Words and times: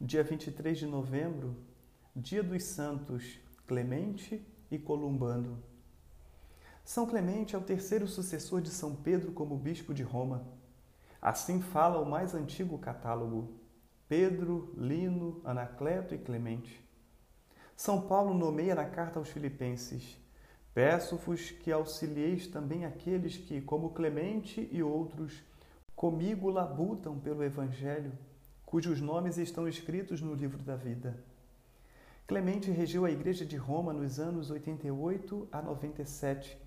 Dia 0.00 0.22
23 0.22 0.78
de 0.78 0.86
novembro, 0.86 1.56
dia 2.14 2.42
dos 2.42 2.62
santos 2.62 3.38
Clemente 3.66 4.46
e 4.70 4.78
Columbano. 4.78 5.62
São 6.84 7.04
Clemente 7.04 7.54
é 7.54 7.58
o 7.58 7.62
terceiro 7.62 8.06
sucessor 8.06 8.62
de 8.62 8.70
São 8.70 8.94
Pedro 8.94 9.32
como 9.32 9.58
bispo 9.58 9.92
de 9.92 10.02
Roma. 10.02 10.46
Assim 11.20 11.60
fala 11.60 12.00
o 12.00 12.08
mais 12.08 12.34
antigo 12.34 12.78
catálogo: 12.78 13.60
Pedro, 14.08 14.72
Lino, 14.76 15.42
Anacleto 15.44 16.14
e 16.14 16.18
Clemente. 16.18 16.82
São 17.76 18.00
Paulo 18.00 18.32
nomeia 18.32 18.74
na 18.74 18.86
carta 18.86 19.18
aos 19.18 19.28
Filipenses: 19.28 20.16
Peço-vos 20.72 21.50
que 21.50 21.70
auxilieis 21.70 22.46
também 22.46 22.86
aqueles 22.86 23.36
que, 23.36 23.60
como 23.60 23.90
Clemente 23.90 24.66
e 24.72 24.82
outros, 24.82 25.42
comigo 25.94 26.48
labutam 26.48 27.18
pelo 27.18 27.44
Evangelho 27.44 28.12
cujos 28.68 29.00
nomes 29.00 29.38
estão 29.38 29.66
escritos 29.66 30.20
no 30.20 30.34
livro 30.34 30.62
da 30.62 30.76
vida. 30.76 31.16
Clemente 32.26 32.70
regeu 32.70 33.06
a 33.06 33.10
Igreja 33.10 33.46
de 33.46 33.56
Roma 33.56 33.94
nos 33.94 34.20
anos 34.20 34.50
88 34.50 35.48
a 35.50 35.62
97, 35.62 36.58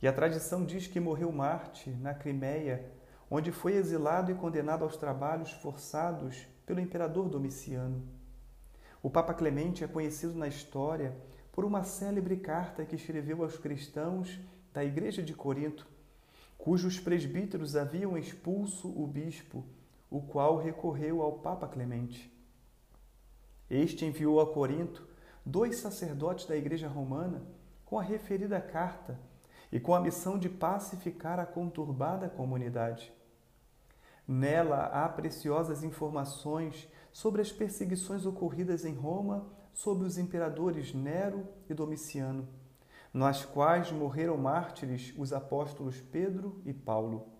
e 0.00 0.06
a 0.06 0.12
tradição 0.12 0.64
diz 0.64 0.86
que 0.86 1.00
morreu 1.00 1.32
Marte, 1.32 1.90
na 1.90 2.14
Crimeia, 2.14 2.88
onde 3.28 3.50
foi 3.50 3.74
exilado 3.74 4.30
e 4.30 4.36
condenado 4.36 4.84
aos 4.84 4.96
trabalhos 4.96 5.50
forçados 5.50 6.46
pelo 6.64 6.78
imperador 6.78 7.28
Domiciano. 7.28 8.06
O 9.02 9.10
Papa 9.10 9.34
Clemente 9.34 9.82
é 9.82 9.88
conhecido 9.88 10.34
na 10.34 10.46
história 10.46 11.12
por 11.50 11.64
uma 11.64 11.82
célebre 11.82 12.36
carta 12.36 12.84
que 12.84 12.94
escreveu 12.94 13.42
aos 13.42 13.58
cristãos 13.58 14.38
da 14.72 14.84
Igreja 14.84 15.24
de 15.24 15.34
Corinto, 15.34 15.88
cujos 16.56 17.00
presbíteros 17.00 17.74
haviam 17.74 18.16
expulso 18.16 18.86
o 18.88 19.04
bispo 19.08 19.66
o 20.12 20.20
qual 20.20 20.58
recorreu 20.58 21.22
ao 21.22 21.38
Papa 21.38 21.66
Clemente. 21.66 22.30
Este 23.70 24.04
enviou 24.04 24.42
a 24.42 24.52
Corinto 24.52 25.08
dois 25.44 25.76
sacerdotes 25.76 26.44
da 26.44 26.54
Igreja 26.54 26.86
Romana 26.86 27.42
com 27.86 27.98
a 27.98 28.02
referida 28.02 28.60
carta 28.60 29.18
e 29.72 29.80
com 29.80 29.94
a 29.94 30.00
missão 30.00 30.38
de 30.38 30.50
pacificar 30.50 31.40
a 31.40 31.46
conturbada 31.46 32.28
comunidade. 32.28 33.10
Nela 34.28 34.84
há 34.92 35.08
preciosas 35.08 35.82
informações 35.82 36.86
sobre 37.10 37.40
as 37.40 37.50
perseguições 37.50 38.26
ocorridas 38.26 38.84
em 38.84 38.94
Roma 38.94 39.46
sob 39.72 40.04
os 40.04 40.18
imperadores 40.18 40.92
Nero 40.92 41.48
e 41.70 41.72
Domiciano, 41.72 42.46
nas 43.14 43.46
quais 43.46 43.90
morreram 43.90 44.36
mártires 44.36 45.14
os 45.16 45.32
apóstolos 45.32 46.02
Pedro 46.02 46.60
e 46.66 46.74
Paulo 46.74 47.32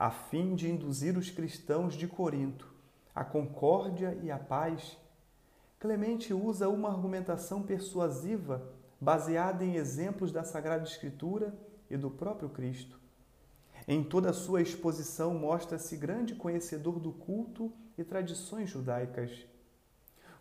a 0.00 0.12
fim 0.12 0.54
de 0.54 0.70
induzir 0.70 1.18
os 1.18 1.28
cristãos 1.28 1.94
de 1.94 2.06
Corinto 2.06 2.72
à 3.12 3.24
concórdia 3.24 4.16
e 4.22 4.30
à 4.30 4.38
paz, 4.38 4.96
Clemente 5.80 6.32
usa 6.32 6.68
uma 6.68 6.88
argumentação 6.88 7.64
persuasiva 7.64 8.62
baseada 9.00 9.64
em 9.64 9.74
exemplos 9.74 10.30
da 10.30 10.44
Sagrada 10.44 10.84
Escritura 10.84 11.52
e 11.90 11.96
do 11.96 12.10
próprio 12.10 12.48
Cristo. 12.48 12.96
Em 13.88 14.04
toda 14.04 14.30
a 14.30 14.32
sua 14.32 14.62
exposição 14.62 15.34
mostra-se 15.34 15.96
grande 15.96 16.36
conhecedor 16.36 17.00
do 17.00 17.10
culto 17.10 17.72
e 17.96 18.04
tradições 18.04 18.70
judaicas. 18.70 19.46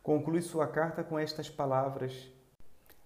Conclui 0.03 0.43
sua 0.43 0.67
carta 0.67 1.03
com 1.03 1.17
estas 1.17 1.49
palavras: 1.49 2.31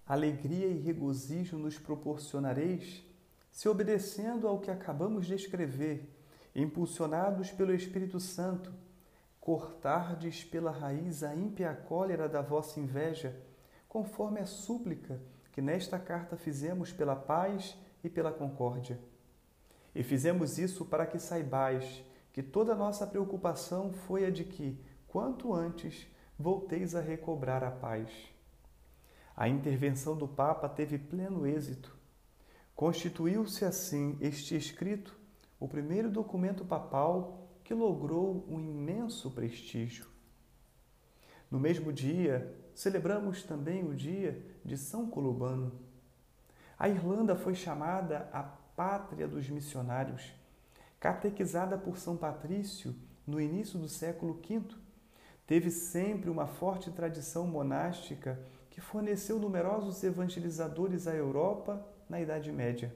Alegria 0.06 0.68
e 0.68 0.80
regozijo 0.82 1.58
nos 1.58 1.80
proporcionareis 1.80 3.06
se, 3.50 3.70
obedecendo 3.70 4.50
ao 4.50 4.60
que 4.60 4.70
acabamos 4.70 5.26
de 5.26 5.34
escrever, 5.34 6.10
impulsionados 6.56 7.52
pelo 7.52 7.74
Espírito 7.74 8.20
Santo, 8.20 8.74
cortardes 9.40 10.44
pela 10.44 10.72
raiz 10.72 11.24
a 11.24 11.36
ímpia 11.36 11.74
cólera 11.74 12.30
da 12.30 12.42
vossa 12.42 12.80
inveja, 12.80 13.36
conforme 13.88 14.40
a 14.40 14.46
súplica 14.46 15.20
que 15.52 15.62
nesta 15.62 16.00
carta 16.00 16.38
fizemos 16.38 16.94
pela 16.94 17.16
paz 17.16 17.78
e 18.04 18.10
pela 18.10 18.32
concórdia. 18.32 19.00
E 19.94 20.04
fizemos 20.04 20.58
isso 20.58 20.86
para 20.86 21.06
que 21.06 21.20
saibais 21.20 22.04
que 22.32 22.42
toda 22.42 22.76
nossa 22.76 23.06
preocupação 23.06 23.92
foi 23.92 24.26
a 24.26 24.30
de 24.30 24.45
que, 24.45 24.80
quanto 25.08 25.54
antes, 25.54 26.08
volteis 26.40 26.95
a 26.95 27.02
recobrar 27.02 27.64
a 27.64 27.72
paz. 27.72 28.10
A 29.36 29.50
intervenção 29.50 30.16
do 30.16 30.28
Papa 30.28 30.70
teve 30.70 30.98
pleno 30.98 31.45
êxito. 31.45 31.95
Constituiu-se 32.76 33.66
assim 33.66 34.17
este 34.22 34.56
escrito 34.56 35.17
o 35.61 35.67
primeiro 35.67 36.10
documento 36.10 36.66
papal 36.66 37.48
que 37.64 37.72
logrou 37.72 38.44
um 38.49 38.60
imenso 38.60 39.30
prestígio. 39.30 40.08
No 41.52 41.60
mesmo 41.60 41.94
dia, 41.94 42.52
celebramos 42.73 43.44
também 43.44 43.88
o 43.88 43.94
dia 43.94 44.44
de 44.66 44.76
São 44.76 45.08
Colubano. 45.08 45.72
A 46.80 46.89
Irlanda 46.89 47.36
foi 47.36 47.54
chamada 47.54 48.27
a 48.33 48.42
pátria 48.42 49.27
dos 49.27 49.48
missionários, 49.52 50.33
catequizada 50.99 51.78
por 51.78 51.99
São 51.99 52.17
Patrício 52.17 52.95
no 53.28 53.39
início 53.39 53.78
do 53.78 53.88
século 53.88 54.42
V. 54.42 54.64
Teve 55.45 55.70
sempre 55.70 56.32
uma 56.32 56.48
forte 56.48 56.89
tradição 56.89 57.45
monástica 57.45 58.39
que 58.72 58.82
forneceu 58.82 59.38
numerosos 59.38 60.04
evangelizadores 60.04 61.05
à 61.05 61.14
Europa 61.14 61.86
na 62.10 62.20
Idade 62.20 62.52
Média. 62.52 62.92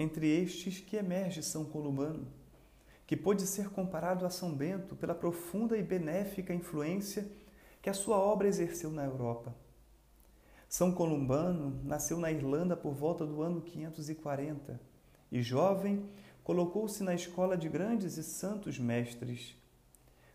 Entre 0.00 0.28
estes 0.28 0.78
que 0.78 0.94
emerge 0.94 1.42
São 1.42 1.64
Columano, 1.64 2.28
que 3.04 3.16
pôde 3.16 3.44
ser 3.48 3.70
comparado 3.70 4.24
a 4.24 4.30
São 4.30 4.54
Bento 4.54 4.94
pela 4.94 5.12
profunda 5.12 5.76
e 5.76 5.82
benéfica 5.82 6.54
influência 6.54 7.26
que 7.82 7.90
a 7.90 7.92
sua 7.92 8.16
obra 8.16 8.46
exerceu 8.46 8.92
na 8.92 9.04
Europa. 9.04 9.52
São 10.68 10.92
Columbano 10.92 11.80
nasceu 11.82 12.16
na 12.16 12.30
Irlanda 12.30 12.76
por 12.76 12.94
volta 12.94 13.26
do 13.26 13.42
ano 13.42 13.60
540 13.60 14.80
e, 15.32 15.42
jovem, 15.42 16.08
colocou-se 16.44 17.02
na 17.02 17.12
escola 17.12 17.56
de 17.56 17.68
grandes 17.68 18.16
e 18.18 18.22
santos 18.22 18.78
mestres. 18.78 19.56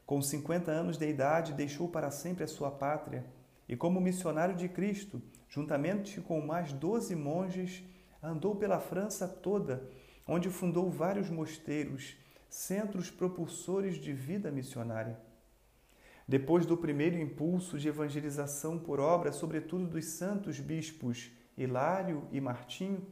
Com 0.05 0.21
50 0.21 0.69
anos 0.71 0.97
de 0.97 1.07
idade, 1.07 1.53
deixou 1.53 1.87
para 1.87 2.11
sempre 2.11 2.43
a 2.43 2.47
sua 2.47 2.69
pátria 2.69 3.25
e, 3.69 3.77
como 3.77 4.01
missionário 4.01 4.57
de 4.57 4.67
Cristo, 4.67 5.21
juntamente 5.47 6.19
com 6.19 6.41
mais 6.41 6.73
doze 6.73 7.15
monges, 7.15 7.81
andou 8.23 8.55
pela 8.55 8.79
França 8.79 9.27
toda, 9.27 9.83
onde 10.25 10.49
fundou 10.49 10.89
vários 10.89 11.29
mosteiros, 11.29 12.15
centros 12.49 13.11
propulsores 13.11 13.97
de 13.97 14.13
vida 14.13 14.49
missionária. 14.49 15.19
Depois 16.25 16.65
do 16.65 16.77
primeiro 16.77 17.19
impulso 17.19 17.77
de 17.77 17.89
evangelização 17.89 18.79
por 18.79 19.01
obra, 19.01 19.33
sobretudo 19.33 19.85
dos 19.85 20.05
santos 20.05 20.57
bispos 20.57 21.29
Hilário 21.57 22.25
e 22.31 22.39
Martinho, 22.39 23.05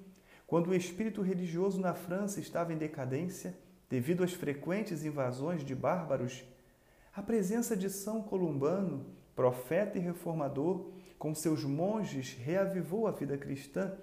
quando 0.48 0.70
o 0.70 0.76
espírito 0.76 1.22
religioso 1.22 1.80
na 1.80 1.94
França 1.94 2.40
estava 2.40 2.74
em 2.74 2.78
decadência, 2.78 3.58
devido 3.90 4.24
às 4.24 4.34
frequentes 4.34 5.04
invasões 5.04 5.64
de 5.66 5.76
bárbaros, 5.76 6.44
a 7.14 7.22
presença 7.22 7.76
de 7.76 7.90
São 7.90 8.22
Columbano, 8.22 9.06
profeta 9.36 9.98
e 9.98 10.02
reformador, 10.02 10.90
com 11.20 11.36
seus 11.36 11.66
monges, 11.66 12.34
reavivou 12.34 13.06
a 13.06 13.12
vida 13.12 13.38
cristã 13.38 13.98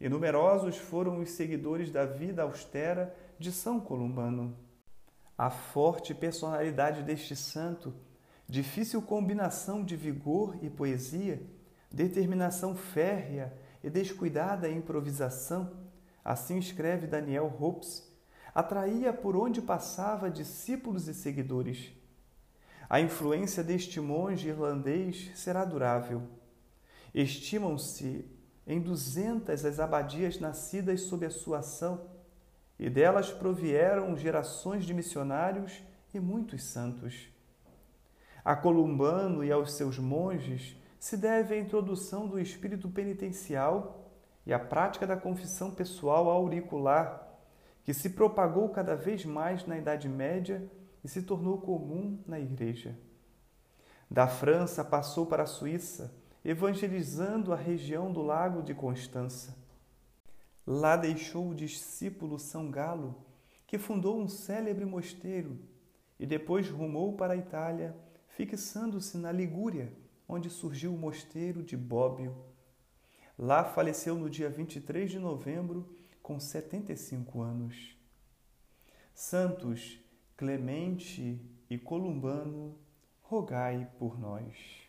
e 0.00 0.08
numerosos 0.08 0.76
foram 0.76 1.18
os 1.18 1.30
seguidores 1.30 1.90
da 1.90 2.04
vida 2.04 2.42
austera 2.42 3.14
de 3.38 3.50
São 3.50 3.80
Columbano. 3.80 4.56
A 5.36 5.50
forte 5.50 6.14
personalidade 6.14 7.02
deste 7.02 7.34
santo, 7.34 7.94
difícil 8.48 9.02
combinação 9.02 9.84
de 9.84 9.96
vigor 9.96 10.56
e 10.62 10.70
poesia, 10.70 11.42
determinação 11.90 12.74
férrea 12.74 13.52
e 13.82 13.90
descuidada 13.90 14.68
improvisação, 14.68 15.88
assim 16.24 16.58
escreve 16.58 17.06
Daniel 17.06 17.54
Hopes, 17.60 18.06
atraía 18.54 19.12
por 19.12 19.36
onde 19.36 19.62
passava 19.62 20.30
discípulos 20.30 21.08
e 21.08 21.14
seguidores. 21.14 21.92
A 22.88 23.00
influência 23.00 23.62
deste 23.62 24.00
monge 24.00 24.48
irlandês 24.48 25.30
será 25.34 25.64
durável. 25.64 26.22
Estimam-se 27.14 28.24
em 28.68 28.78
duzentas 28.82 29.64
as 29.64 29.80
abadias 29.80 30.38
nascidas 30.38 31.00
sob 31.00 31.24
a 31.24 31.30
sua 31.30 31.60
ação, 31.60 32.02
e 32.78 32.90
delas 32.90 33.32
provieram 33.32 34.14
gerações 34.14 34.84
de 34.84 34.92
missionários 34.92 35.82
e 36.12 36.20
muitos 36.20 36.62
santos. 36.64 37.30
A 38.44 38.54
Columbano 38.54 39.42
e 39.42 39.50
aos 39.50 39.72
seus 39.72 39.98
monges 39.98 40.76
se 41.00 41.16
deve 41.16 41.54
a 41.54 41.58
introdução 41.58 42.28
do 42.28 42.38
espírito 42.38 42.90
penitencial 42.90 44.12
e 44.44 44.52
a 44.52 44.58
prática 44.58 45.06
da 45.06 45.16
confissão 45.16 45.70
pessoal 45.70 46.28
auricular, 46.28 47.26
que 47.82 47.94
se 47.94 48.10
propagou 48.10 48.68
cada 48.68 48.94
vez 48.94 49.24
mais 49.24 49.66
na 49.66 49.78
Idade 49.78 50.08
Média 50.10 50.70
e 51.02 51.08
se 51.08 51.22
tornou 51.22 51.58
comum 51.58 52.22
na 52.26 52.38
Igreja. 52.38 52.94
Da 54.10 54.26
França 54.26 54.84
passou 54.84 55.24
para 55.24 55.44
a 55.44 55.46
Suíça, 55.46 56.14
evangelizando 56.48 57.52
a 57.52 57.56
região 57.56 58.10
do 58.10 58.22
Lago 58.22 58.62
de 58.62 58.72
Constança. 58.72 59.54
Lá 60.66 60.96
deixou 60.96 61.50
o 61.50 61.54
discípulo 61.54 62.38
São 62.38 62.70
Galo, 62.70 63.22
que 63.66 63.76
fundou 63.76 64.18
um 64.18 64.26
célebre 64.26 64.86
mosteiro, 64.86 65.58
e 66.18 66.24
depois 66.24 66.70
rumou 66.70 67.12
para 67.12 67.34
a 67.34 67.36
Itália, 67.36 67.94
fixando-se 68.28 69.18
na 69.18 69.30
Ligúria, 69.30 69.92
onde 70.26 70.48
surgiu 70.48 70.94
o 70.94 70.96
mosteiro 70.96 71.62
de 71.62 71.76
Bóbio. 71.76 72.34
Lá 73.38 73.62
faleceu 73.62 74.16
no 74.16 74.30
dia 74.30 74.48
23 74.48 75.10
de 75.10 75.18
novembro, 75.18 75.94
com 76.22 76.40
75 76.40 77.42
anos. 77.42 77.94
Santos 79.12 80.00
Clemente 80.34 81.38
e 81.68 81.76
Columbano, 81.76 82.74
rogai 83.20 83.86
por 83.98 84.18
nós. 84.18 84.87